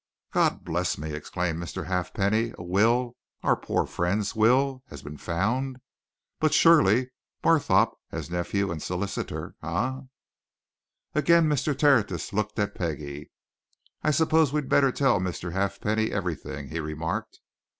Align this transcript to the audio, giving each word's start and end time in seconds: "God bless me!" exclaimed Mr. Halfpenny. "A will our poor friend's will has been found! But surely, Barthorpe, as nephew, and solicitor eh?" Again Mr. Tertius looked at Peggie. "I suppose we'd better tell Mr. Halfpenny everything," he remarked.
"God 0.33 0.65
bless 0.65 0.97
me!" 0.97 1.13
exclaimed 1.13 1.61
Mr. 1.61 1.85
Halfpenny. 1.85 2.53
"A 2.57 2.63
will 2.63 3.15
our 3.43 3.55
poor 3.55 3.85
friend's 3.85 4.35
will 4.35 4.81
has 4.87 5.03
been 5.03 5.17
found! 5.19 5.77
But 6.39 6.55
surely, 6.55 7.11
Barthorpe, 7.43 7.93
as 8.11 8.27
nephew, 8.31 8.71
and 8.71 8.81
solicitor 8.81 9.53
eh?" 9.61 9.99
Again 11.13 11.47
Mr. 11.47 11.77
Tertius 11.77 12.33
looked 12.33 12.57
at 12.57 12.73
Peggie. 12.73 13.29
"I 14.01 14.09
suppose 14.09 14.51
we'd 14.51 14.69
better 14.69 14.91
tell 14.91 15.19
Mr. 15.19 15.51
Halfpenny 15.51 16.11
everything," 16.11 16.69
he 16.69 16.79
remarked. 16.79 17.39